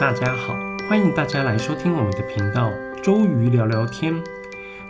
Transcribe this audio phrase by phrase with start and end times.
[0.00, 0.56] 大家好，
[0.88, 4.14] 欢迎大家来收听我们的频道周瑜聊聊天，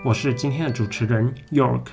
[0.04, 1.86] 我是今天的主持人 York。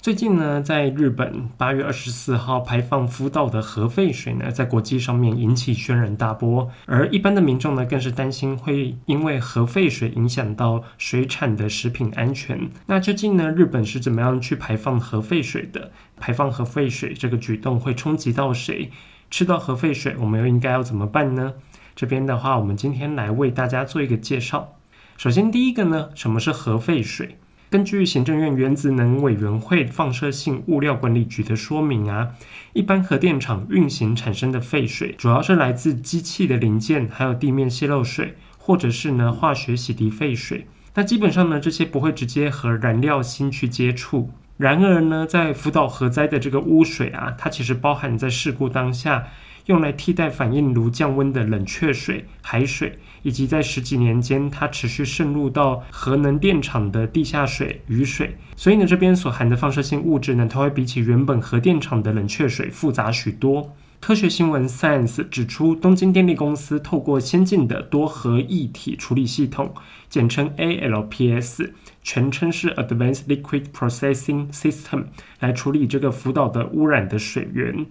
[0.00, 12.70] 最近呢，在日本八月二十四号排放福岛的核废水呢，在国际上面引起轩然大波，而一般的民众呢，更是担心会因为核废水影响到水产的食品安全。
[12.86, 15.90] 那究竟呢，日本是怎么样去排放核废水的？
[16.16, 18.90] 排放核废水这个举动会冲击到谁？
[19.30, 21.52] 吃到核废水，我们又应该要怎么办呢？
[21.96, 24.76] 这边的话，我们今天来为大家做一个介绍。
[25.16, 27.38] 首先，第一个呢，什么是核废水？
[27.70, 32.30] 根据行政院原子能委员会放射性物料管理局的说明啊，
[32.72, 40.66] 一般核电厂运行产生的废水，主要是来自机器的零件，还有地面泄漏水，或者是呢化学洗涤废水。
[40.94, 44.30] 那基本上呢，这些不会直接和燃料芯去接触。
[44.56, 49.26] 然而呢，在福岛核灾的这个污水啊，它其实包含在事故当下。
[49.66, 63.74] 用来替代反应炉降温的冷却水、海水，以及在十几年间它持续渗入到核能电厂的地下水、雨水，所以呢，这边所含的放射性物质呢，它会比起原本核电厂的冷却水复杂许多。
[64.00, 69.72] 科学新闻 Science 指出，东京电力公司透过先进的多核一体处理系统，
[70.10, 71.70] 简称 ALPS，
[72.02, 75.04] 全称是 Advanced Liquid Processing System，
[75.40, 77.86] 来处理这个福岛的污染的水源。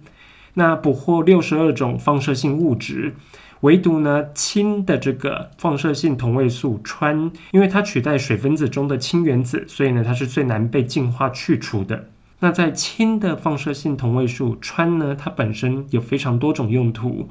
[0.54, 3.14] 那捕获六十二种放射性物质，
[3.60, 12.08] 唯独呢氢的这个放射性同位素氚，因为它取代水分子中的氢原子，所以呢它是最难被净化去除的。
[12.40, 17.28] 那在氢的放射性同位素氚呢，它本身有非常多种用途，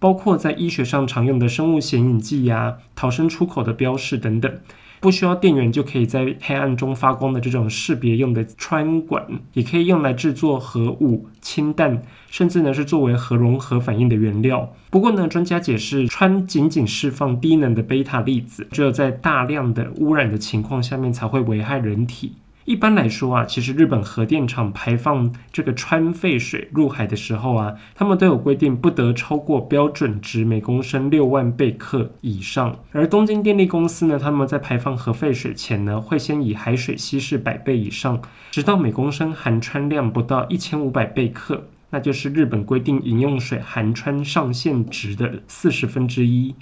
[0.00, 4.52] 包括在医学上常用的生物显影剂呀、逃生出口的标识等等。
[4.98, 14.70] 不需要电源就可以在黑暗中发光的这种识别用的穿管，也可以用来制作核武、氢弹，甚至呢是作为核融合反应的原料。
[14.90, 22.34] 不过呢，专家解释，穿仅仅释放低能的贝塔粒子，只有在大量的污染的情况下面才会危害人体。
[22.70, 32.78] 一般来说啊，其实日本核电厂排放这个氚废水入海的时候啊，他们都有规定不得超过标准值每公升六万贝克以上。
[32.92, 38.22] 而东京电力公司呢，他们在排放核废水前呢，会先以海水稀释百倍以上，
[38.52, 46.54] 直到每公升含氚量不到一千五百贝克，那就是日本规定饮用水含氚上限值的四十分之一。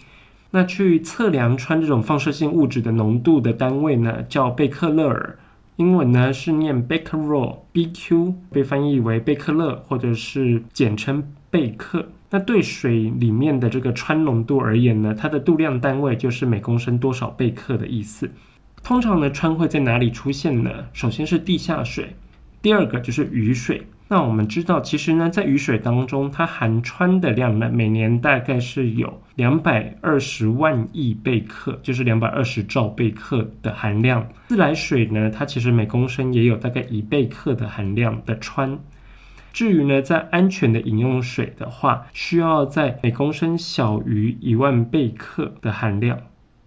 [0.53, 5.39] 那去测量氚这种放射性物质的浓度的单位呢，叫贝克勒尔。
[5.79, 12.05] 英文呢是念 Becquerel，BQ 被翻译为贝克勒，或者是简称贝克。
[12.31, 18.29] 那对水里面的这个氚浓度而言呢，它的度量单位就是每公升多少贝克的意思。
[18.83, 20.87] 通常呢，氚会在哪里出现呢？
[20.93, 22.17] 首先是地下水，
[22.61, 23.87] 第二个就是雨水。
[24.11, 34.27] 那我们知道，其实呢，在雨水当中，它含氚的量呢，每年大概是有两百二十万亿贝克，就是两百二十兆贝克的含量。
[34.49, 38.79] 自来水呢，它其实每公升也有大概一贝克的含量的氚。
[39.53, 46.19] 至于呢，在安全的饮用水的话，需要在每公升小于一万贝克的含量。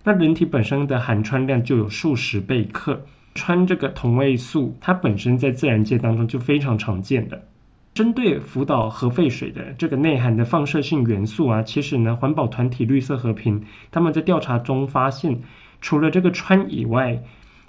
[0.03, 3.03] 那人体本身的含氚量就有数十贝克。
[3.33, 7.47] 氚这个同位素，它本身在自然界当中就非常常见的。
[7.93, 15.41] 针对福岛核废水的这个内涵的放射性元素啊，其实呢，环保团体绿色和平他们在调查中发现，
[15.81, 17.21] 除了这个氚以外，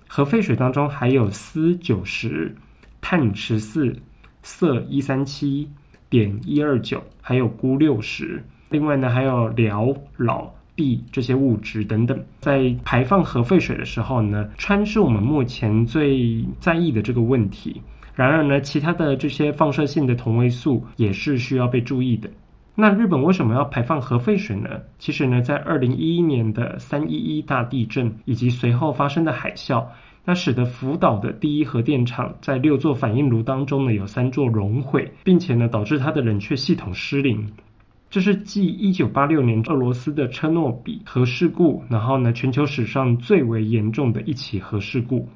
[0.06, 2.54] 核废水当中还有铯九十、
[3.00, 3.96] 碳十四、
[4.44, 5.70] 铯一三七、
[6.08, 8.44] 碘一二九，还有钴六十。
[8.70, 10.50] 另外呢，还有辽、铑。
[10.74, 17.80] B 这些物质等等，在排放核废水的时候呢，氚是我们目前最在意的这个问题。
[18.14, 22.28] 然而呢，其他的这些放射性的同位素也是需要被注意的。
[22.74, 24.68] 那日本为什么要排放核废水呢？
[24.98, 29.84] 其实呢，在二零一一年的三一一大地震以及随后发生的海啸，
[30.24, 37.52] 那使得福岛的第一核电厂在六座反应炉当中呢有三座熔毁，并且呢导致它的冷却系统失灵。
[38.12, 45.26] 这是继一九八六年俄罗斯的车诺比核事故，然后呢，全球史上最为严重的一起核事故。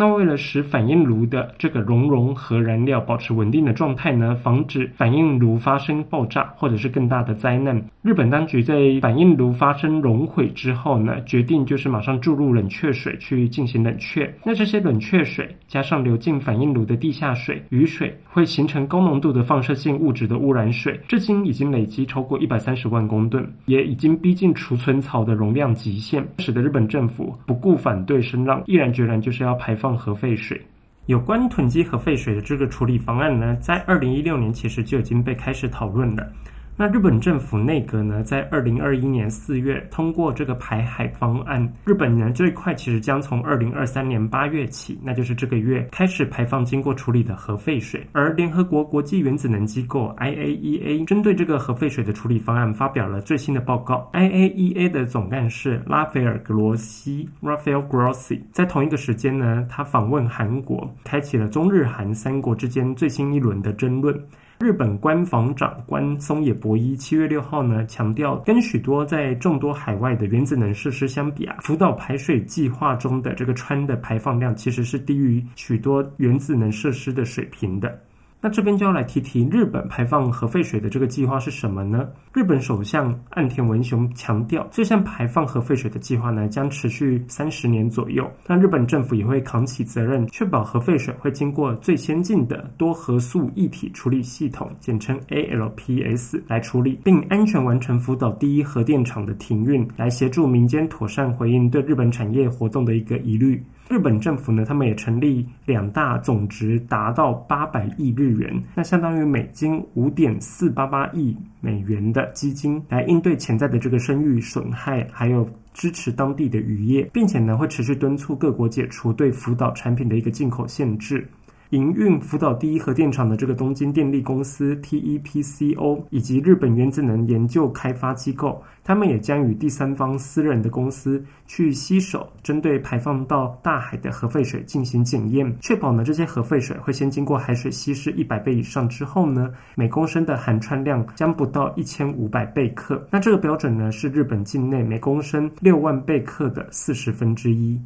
[0.00, 14.34] 那为了使反应炉的这个熔融核燃料保持稳定的状态呢，防止反应炉发生爆炸或者是更大的灾难，日本当局在反应炉发生熔毁之后呢，决定就是马上注入冷却水去进行冷却。
[14.42, 29.89] 那这些冷却水加上流进反应炉的地下水、雨水，会形成高浓度的放射性物质的污染水，至今已经累积超过一百三十万公吨，也已经逼近储存槽的容量极限，使得日本政府不顾反对声浪，毅然决然就是要排放。
[29.96, 30.60] 核废水
[31.06, 36.30] 有关囤积核废水的这个处理方案呢，在二零一六年其实就已经被开始讨论了。
[36.80, 41.70] 那日本政府内阁呢，在二零二一年四月通过这个排海方案。
[41.84, 48.02] 日本呢，最快其实将从二零二三年八月起，那就是这个月开始排放经过处理的核废水。
[48.12, 54.08] 而联合国国际原子能机构 IAEA 针对这个核废水的处理方案发表了最新的报告。
[54.14, 64.18] IAEA 的总干事拉斐尔·格罗西 （Rafael Grossi） 在同一个时间呢，他访问韩国，开启了中日韩三国之间最新一轮的争论。
[64.62, 77.98] 日本官房长官松野博一七月六号呢强调，跟许多在众多海外的原子能设施相比啊，福岛排水计划中的这个氚的排放量其实是低于许多原子能设施的水平的。
[78.42, 82.08] 那这边就要来提提日本排放核废水的这个计划是什么呢？
[82.32, 88.26] 日本首相岸田文雄强调，这项排放核废水的计划呢将持续三十年左右。
[88.46, 103.62] 那日本政府也会扛起责任，确保核废水会经过最先进的多核素一体处理系统（简称 ALPS） 来处理，并安全完成福岛第一核电厂的停运，来协助民间妥善回应对日本产业活动的一个疑虑。
[103.90, 115.44] 日本政府呢，他们也成立两大总值达到八百亿日元，那相当于美金五点四八八亿美元的基金，来应对潜在的这个声誉损害，还有
[115.74, 121.28] 支持当地的渔业，并且呢，会持续敦促各国解除对福岛产品的一个进口限制。
[121.70, 143.06] 营运福岛第一核电厂的这个东京电力公司 TEPCO 以及日本原子能研究开发机构，他们也将与第三方私人的公司去携手，针对排放到大海的核废水进行检验，确保呢这些核废水会先经过海水稀释一百倍以上之后呢，每公升的含氚量将不到一千五百贝克。
[143.12, 147.80] 那这个标准呢是日本境内每公升六万贝克的四十分之一。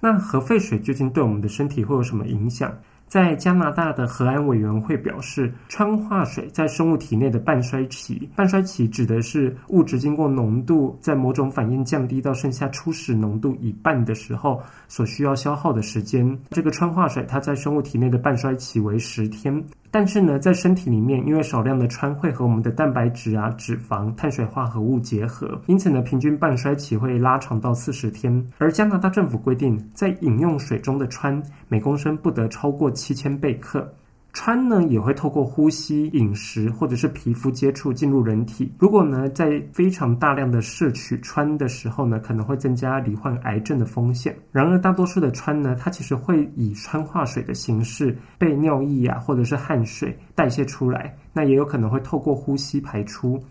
[0.00, 2.72] 那核废水究竟对我们的身体会有什么影响？
[3.08, 16.38] 在加拿大的核安委员会表示，氚化水在生物体内的半衰期，半衰期指的是物质经过浓度在某种反应降低到剩下初始浓度一半的时候所需要消耗的时间。
[16.50, 19.64] 这个氚化水它在生物体内的半衰期为十天。
[19.90, 28.46] 但是呢，在身体里面，因为少量的川会和我们的蛋白质啊、脂肪、碳水化合物结合，因此呢，平均半衰期会拉长到四十天。
[28.58, 33.90] 而加拿大政府规定，在饮用水中的川每公升不得超过七千贝克。
[34.38, 38.72] 氚呢也会透过呼吸、饮食或者是皮肤接触进入人体。
[38.78, 44.36] 如果呢在非常大量的摄取氚的时候呢，可能会增加罹患癌症的风险。
[44.52, 51.12] 然而，大多数的氚呢，它其实会以氚化水的形式被尿液啊或者是汗水代谢出来。
[51.32, 53.42] 那也有可能会透过呼吸排出。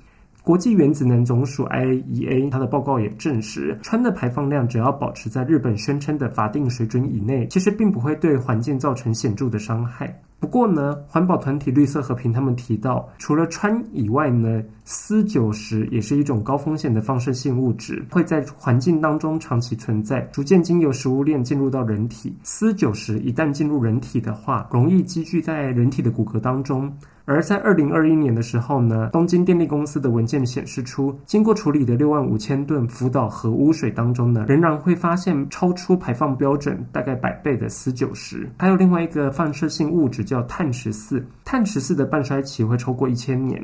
[0.41, 10.17] 国际原子能总署 IAEA 它的报告也证实，氚的排放量只要保持在日本宣称的法定水准以内，其实并不会对环境造成显著的伤害。
[10.39, 22.35] 不过呢，环保团体绿色和平他们提到，除了氚以外呢，铯九十也是一种高风险的放射性物质，会在环境当中长期存在，逐渐经由食物链进入到人体。
[22.43, 26.91] 铯九十一旦进入人体的话，容易积聚在人体的骨骼当中。
[27.25, 38.49] 而在二零二一年的时候呢，东京电力公司的文件显示出，经过处理的六万五千吨福岛核污水当中呢，仍然会发现超出排放标准大概百倍的铯九十。
[38.57, 43.63] 还有另外一个放射性物质叫碳十四，碳十四的半衰期会超过一千年，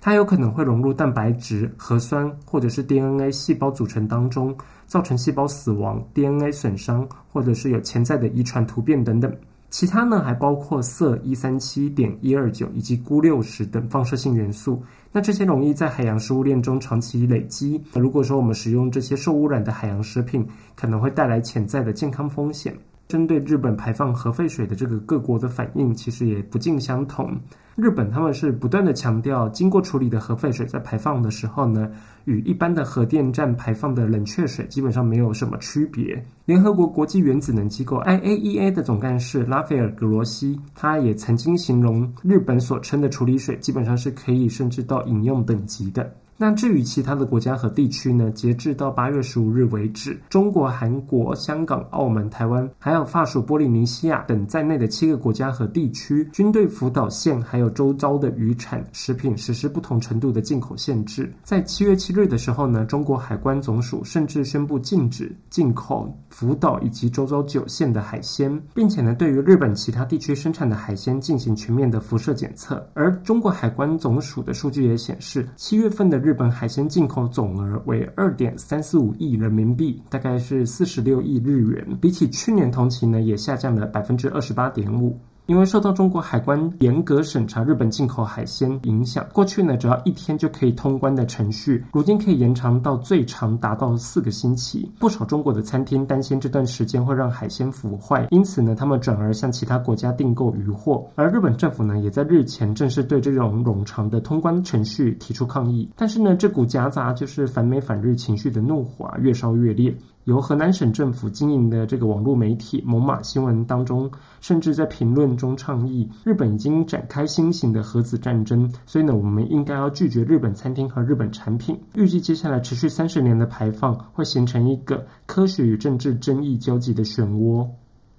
[0.00, 4.54] 它有可能会融入蛋白质、核酸或者是 DNA 细胞组成当中，
[4.86, 9.32] 造成细胞死亡、DNA 损伤，或者是有潜在的遗传突变等等。
[9.70, 14.82] 其他呢，还包括铯一三七点一二九以及钴六十等放射性元素。
[15.12, 17.80] 那这些容易在海洋食物链中长期累积。
[17.94, 20.44] 如果说我们使用这些受污染的海洋食品，
[20.74, 22.76] 可能会带来潜在的健康风险。
[23.10, 27.36] 针对日本排放核废水的这个各国的反应，其实也不尽相同。
[27.74, 31.90] 日本他们是不断的强调，经过处理的核废水在排放的时候呢，
[32.24, 36.24] 与一般的核电站排放的冷却水基本上没有什么区别。
[36.44, 46.14] 联合国国际原子能机构 IAEA 的总干事拉斐尔·格罗西，他也曾经形容日本所称的处理水基本上是可以甚至到饮用等级的。
[46.42, 48.30] 那至于其他的国家和地区呢？
[48.30, 61.30] 截至到八月十五日为止，中国、韩国、香港、澳门、台湾，还有法属波利尼西亚等在内的七个国家和地区，均对福岛县还有周遭的渔产、食品实施不同程度的进口限制。
[61.42, 72.82] 在七月七日的时候呢，中国海关总署甚至宣布禁止进口福岛以及周遭九县的海鲜，并且呢，对于日本其他地区生产的海鲜进行全面的辐射检测。
[72.94, 85.18] 而中国海关总署的数据也显示，七月份的日日本海鲜进口总额为二点三四五亿人民币，大概是四十六亿日元，比起去年同期呢，也下降了百分之二十八点五。
[85.50, 94.88] 因为受到中国海关严格审查日本进口海鲜影响，过去呢只要一天就可以通关的程序，如今可以延长到最长达到四个星期。
[95.00, 101.04] 不少中国的餐厅担心这段时间会让海鲜腐坏，因此呢他们转而向其他国家订购鱼货。
[101.16, 105.90] 而日本政府呢也在日前正式对这种冗长的通关程序提出抗议。
[105.96, 109.92] 但是呢这股夹杂就是反美反日情绪的怒火啊越烧越烈。
[110.30, 114.08] 由河南省政府经营的这个网络媒体猛犸新闻当中，
[114.40, 121.76] 甚至在评论中倡议，日本已经展开新型的核子战争，所以呢，我们应该要拒绝日本餐厅和日本产品。
[121.96, 127.66] 预计接下来持续三十年的排放，会形成一个科学与政治争议交集的漩涡。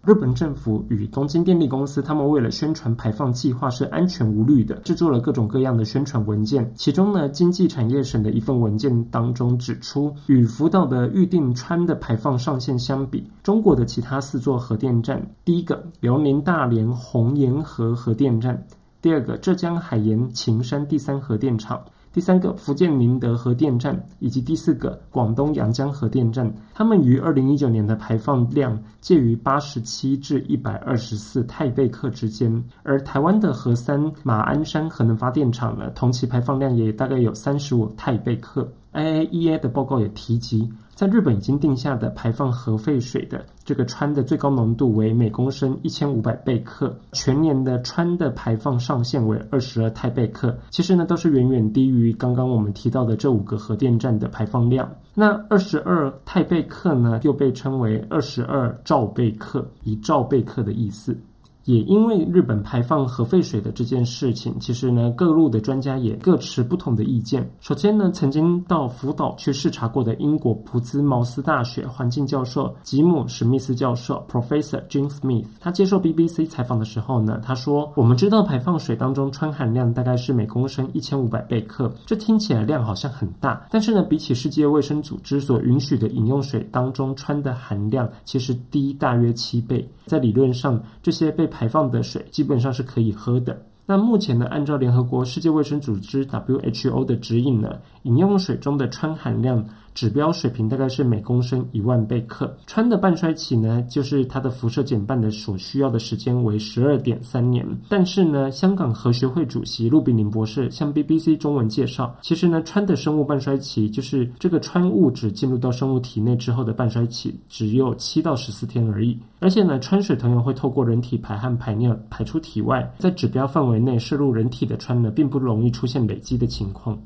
[0.03, 6.71] 日本政府与东京电力公司，他们为了宣传排放计划是安全无虑的，制作了各种各样的宣传文件。
[6.75, 18.65] 其中呢，经济产业省的一份文件当中指出，与福岛的预定川的排放上限相比，中国的其他四座核电站，第一个辽宁大连红岩河核电站，
[19.03, 21.79] 第二个浙江海盐秦山第三核电厂。
[22.13, 38.69] 第三个福建宁德核电站以及第四个广东阳江核电站，它们于二零一九年的排放量介于八十七至一百二十四太贝克之间，而台湾的核三马鞍山核能发电厂呢，同期排放量也大概有三十五太贝克。
[38.91, 40.69] IAEA 的报告也提及。
[41.01, 50.55] 在日本已经定下的排放核废水的这个氚的最高浓度为每公升一千五百贝克，全年的氚的排放上限为二十二太贝克。
[50.69, 54.87] 其实呢，都是远远低于刚刚我们提到的这五个核电站的排放量。
[55.15, 61.17] 那二十二太贝克呢，又被称为二十二兆贝克，以兆贝克的意思。
[61.65, 67.47] 也因为日本排放核废水的这件事情，其实呢，各路的专家也各持不同的意见。
[67.59, 89.87] 首先呢，曾经到福岛去视察过的英国普兹茅斯大学环境教授吉姆史密斯教授 （Professor Jim Smith），他接受 BBC 采访的时候呢，他说：“我们知道排放水当中氚含量大概是每公升一千五百贝克，这听起来量好像很大，但是呢，比起世界卫生组织所允许的饮用水当中氚的含量，其实低大约七倍。
[90.05, 93.61] 在理论上，这些被排放的水基本上是可以喝的。
[93.85, 99.63] 那目前呢，按照联合国世界卫生组织 WHO 的指引呢，饮用水中的氚含量。
[99.93, 102.55] 指标水平大概是每公升一万贝克。
[102.67, 107.65] 氚的半衰期呢，就是它的辐射减半的所需要的时间为十二点三年。
[107.89, 119.17] 但是呢，香港核学会主席陆炳林博士向 BBC 中文介绍，其实呢，氚的生物半衰期就是这个氚物质进入到生物体内之后的半衰期，只有七到十四天而已。
[119.39, 126.97] 而且呢，氚水同样会透过人体排汗排尿排出体外，在指标范围内摄入人体的氚呢，并不容易出现累积的情况。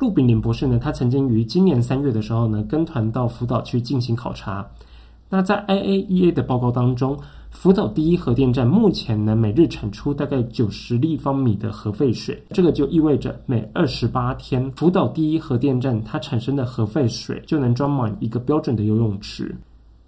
[0.00, 4.66] 陆炳林博士呢，他曾经于今年三月的时候呢，跟团到福岛去进行考察。
[5.28, 7.18] 那在 IAEA 的报告当中，
[7.50, 19.54] 福岛第一核电站目前呢，每日产出大概九十立方米的核废水，这个就意味着每二十八天，福岛第一核电站它产生的核废水就能装满一个标准的游泳池。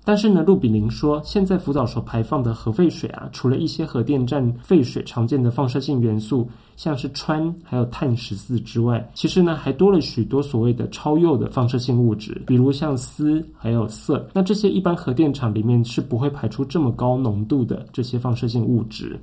[0.05, 14.21] 但是呢，陆比林说，现在福岛所排放的核废水啊，除了一些核电站废水常见的放射性元素，像是氚还有碳十四之外，其实呢还多了许多所谓的超铀的放射性物质，比如像锶还有铯。
[14.33, 19.17] 那这些一般核电厂里面是不会排出这么高浓度的这些放射性物质。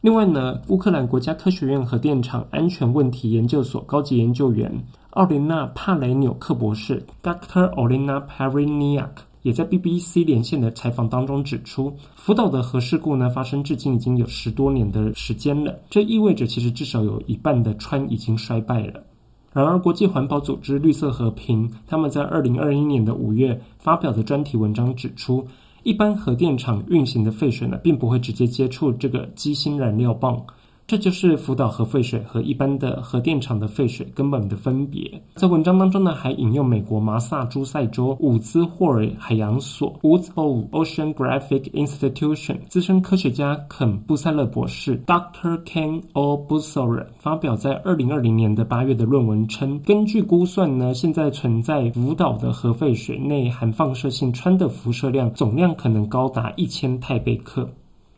[0.00, 4.72] 另外呢，乌克兰国家科学院核电厂安全问题研究所高级研究员
[5.10, 7.70] 奥琳娜·帕雷纽克博士 （Dr.
[7.74, 19.04] Olena p a r i n i a k 也在 BBC 连线的采访当中指出，福岛的核事故呢发生至今已经有十多年的时间了，这意味着其实至少有一半的川已经衰败了。
[19.52, 25.46] 然而，国际环保组织绿色和平他们在二零二一年的五月发表的专题文章指出，
[25.82, 30.42] 一般核电厂运行的废水呢，并不会直接接触这个机芯燃料棒。
[30.86, 35.10] 这就是福岛核废水和一般的核电厂的废水根本的分别。
[35.34, 45.62] 在文章当中呢，还引用美国马萨诸塞州伍兹霍尔海洋所 （Woods Hole Oceanographic Institution） 资深科学家肯布塞勒博士 （Dr.
[45.64, 46.36] Ken O.
[46.36, 57.66] b u s o r 发表在二零二零年的八月的论文称，根据估算呢，现在存在福岛的核废水内含放射性氚的辐射量总量可能高达一千太贝克。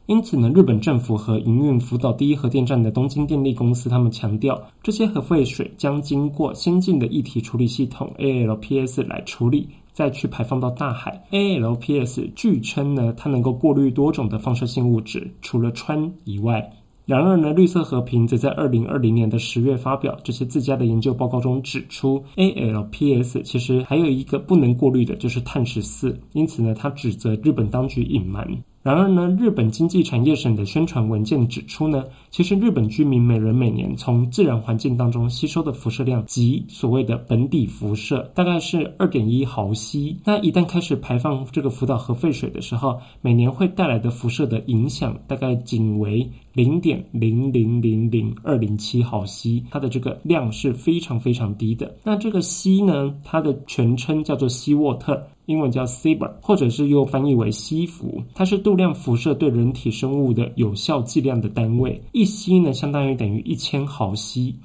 [0.07, 11.21] 因此呢，日本政府和营运福岛第一核电站的东京电力公司，他们强调，这些核废水将经过先进的液体处理系统 ALPS 来处理，再去排放到大海。
[11.33, 16.73] ALPS 据称呢，它能够过滤多种的放射性物质，除了氚以外。
[17.05, 26.17] 然而呢，绿色和平则在二零二零年的十月发表这些自家的研究报告中指出，ALPS 其实还有一个不能过滤的，就是碳十四。
[26.33, 28.47] 因此呢，他指责日本当局隐瞒。
[28.87, 40.17] 然而呢，日本经济产业省的宣传文件指出呢，其实日本居民每人每年从自然环境当中吸收的辐射量及所谓的本底辐射大概是二点一毫西。
[40.25, 51.95] 那一旦开始排放这个福岛核废水的时候，每年会带来的辐射的影响大概仅为零点零零零零二零七毫西，它的这个量是非常非常低的。
[52.03, 55.23] 那这个西呢，它的全称叫做西沃特。
[55.45, 62.01] 英文叫 s i b e r 或者是又翻译为西弗，它是度量辐射对人体生物的有效剂量的单位。
[62.13, 64.57] 一西呢，相当于等于一千毫西。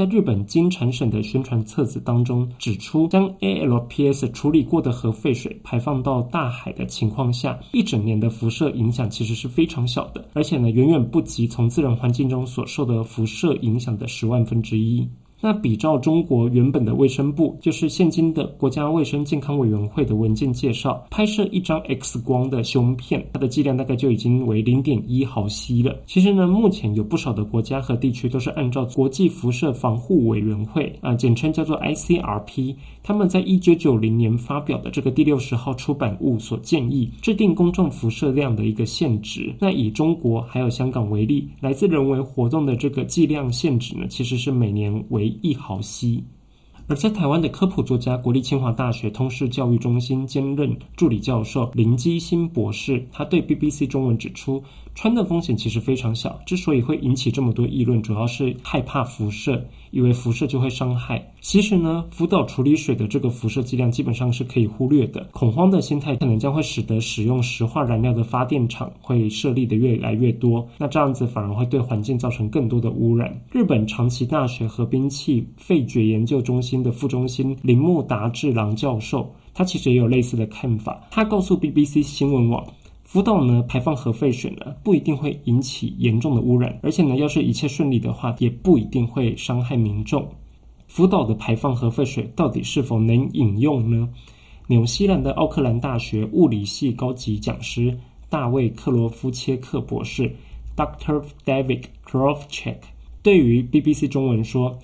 [0.00, 15.06] 在日本金产省的宣传册子当中指出，将 ALPS 处理过的核废水排放到大海的情况下，一整年的辐射影响其实是非常小的，而且呢，远远不及从自然环境中所受的辐射影响的十万分之一。
[15.40, 25.96] 那比照中国原本的卫生部，就是现今的国家卫生健康委员会的文件介绍，拍摄一张 X 光的胸片，它的剂量大概就已经为零点一毫西了。
[26.06, 32.74] 其实呢，目前有不少的国家和地区都是按照国际辐射防护委员会啊，简称叫做 ICRP。
[33.02, 39.54] 他们在一九九零年发表的这个第六十号出版物所建议制定公众辐射量的一个限值。
[39.58, 46.22] 那以中国还有香港为例，来自人为活动的这个剂量限值呢，其实是每年为一毫西。
[46.86, 54.62] 而在台湾的科普作家、国立清华大学通识教育中心兼任助理教授林基新博士，他对 BBC 中文指出。
[54.94, 61.32] 穿的风险其实非常小，之所以会引起这么多议论，主要是害怕辐射，以为辐射就会伤害。
[61.40, 65.26] 其实呢，福岛处理水的这个辐射剂量基本上是可以忽略的。
[65.32, 73.40] 恐慌的心态可能将会使得使用石化燃料的发电厂会设立的越来越多，那这样子反而会对环境造成更多的污染。
[73.50, 81.00] 日本长崎大学核兵器废绝研究中心的副中心铃木达志郎教授，他其实也有类似的看法。
[81.10, 82.66] 他告诉 BBC 新闻网。
[83.12, 90.28] 福岛呢排放核废水呢不一定会引起严重的污染，而且呢要是一切顺利的话，也不一定会伤害民众。
[90.86, 94.08] 福岛的排放核废水到底是否能饮用呢？
[94.68, 100.36] 纽西兰的奥克兰大学物理系高级讲师大卫克罗夫切克博士
[100.76, 101.24] （Dr.
[101.44, 102.76] David Krovchek）
[103.24, 104.78] 对于 BBC 中文说。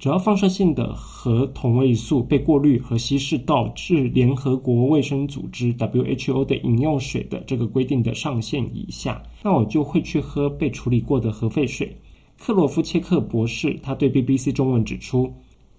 [0.00, 11.94] 主要放射性的核同位素被过滤和稀释到至联合国卫生组织 WHO 的饮用水的这个规定的上限以下，那我就会去喝被处理过的核废水。
[12.38, 15.34] 克罗夫切克博士他对 BBC 中文指出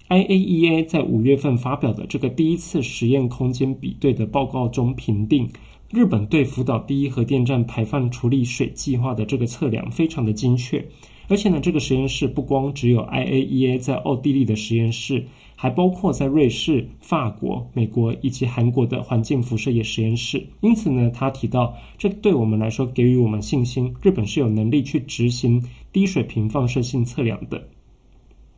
[0.09, 5.49] ，IAEA 在五月份发表的这个第一次实验空间比对的报告中评定，
[5.89, 10.87] 日本对福岛第一核电站排放处理水计划的这个测量非常的精确。
[11.31, 20.45] 而且呢，这个实验室不光只有 IAEA 在奥地利的实验室，还包括在瑞士、法国、美国以及韩国的环境辐射业实验室。
[20.59, 25.63] 因此呢，他提到，这对我们来说给予我们信心，日本是有能力去执行
[25.93, 27.65] 低水平放射性测量的。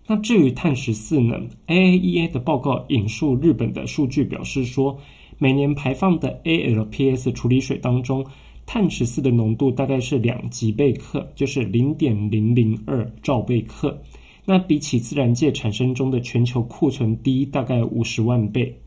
[0.08, 4.98] 那至于碳十四呢？IAEA 的报告引述日本的数据表示说，
[5.38, 8.26] 每年排放的 ALPS 处理水当中。
[8.66, 14.02] 碳十四的浓度大概是两吉贝克，就是零点零零二兆贝克。
[14.46, 18.80] 那比起自然界产生中的全球库存低大概五十万倍。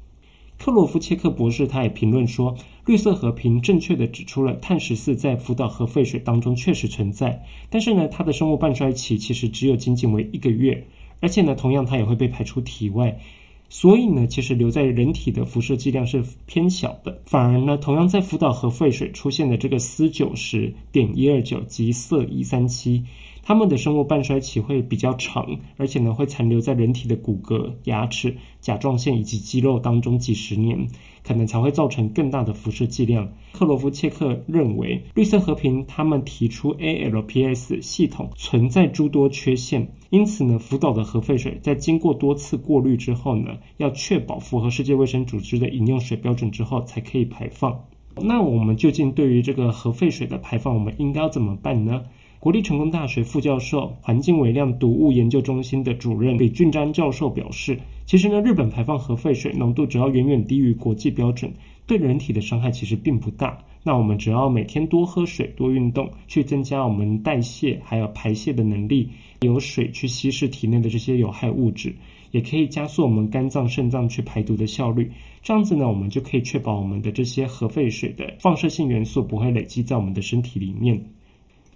[0.59, 10.87] 克洛夫切克博士他也评论说，绿色和平正确的指出了碳十四在福岛核废水当中确实存在，但是呢，它的生物半衰期其实只有仅仅为一个月，
[11.21, 13.19] 而且呢，同样它也会被排出体外。
[13.69, 23.05] 所以呢，其实留在人体的辐射剂量是偏小的，反而呢，同样在福岛核废水出现的这个铯九十点一二九及铯一三七。
[23.47, 30.85] 它们的生物半衰期会比较长，而且呢会残留在人体的骨骼、牙齿、甲状腺以及肌肉当中几十年，
[31.23, 33.33] 可能才会造成更大的辐射剂量。
[33.53, 47.81] 克罗夫切克认为，绿色和平他们提出 ALPS 系统存在诸多缺陷，因此呢，福岛的核废水在经过多次过滤之后呢，要确保符合世界卫生组织的饮用水标准之后才可以排放。
[48.21, 52.03] 那我们究竟对于这个核废水的排放，我们应该要怎么办呢？
[52.47, 61.53] 国立成功大学副教授、环境微量毒物研究中心的主任李俊章教授表示，其实呢，日本排放核废水浓度只要远远低于国际标准，
[61.89, 63.59] 对人体的伤害其实并不大。
[63.83, 69.09] 那我们只要每天多喝水、多运动，去增加我们代谢还有排泄的能力，
[69.41, 71.93] 有水去稀释体内的这些有害物质，
[72.31, 75.11] 也可以加速我们肝脏、肾脏去排毒的效率。
[75.43, 80.97] 这样子呢，我们就可以确保我们的这些核废水的放射性元素不会累积在我们的身体里面。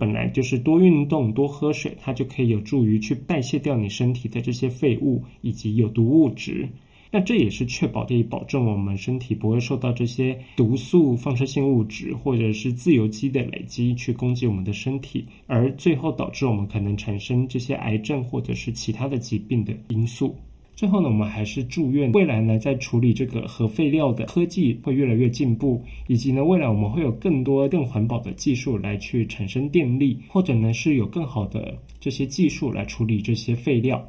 [0.00, 6.66] 本来就是多运动、多喝水，它就可以有助于去代谢掉你身体的这些废物以及有毒物质。
[7.12, 20.34] 那这也是确保可以保证我们身体不会受到这些毒素、放射性物质或者是自由基的累积去攻击我们的身体，而最后导致我们可能产生这些癌症或者是其他的疾病的因素。
[20.80, 34.02] 最后呢，我们还是祝愿未来呢，在处理这个核废料的科技会越来越进步，以及呢，未来我们会有更多更环保的技术来去产生电力，或者呢，是有更好的这些技术来处理这些废料。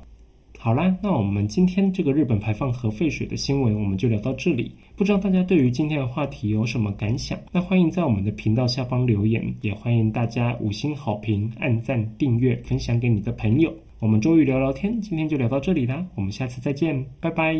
[0.57, 4.71] 好啦，那我们今天这个日本排放核废水的新闻，我们就聊到这里。
[4.95, 7.38] 不知道大家对于今天的话题有什么感想？
[7.51, 13.73] 那欢迎在我们的频道下方留言，也欢迎大家五星好评、按赞、订阅、分享给你的朋友。
[14.01, 17.53] 我们周瑜聊聊天，今天就聊到这里啦，我们下次再见，拜拜。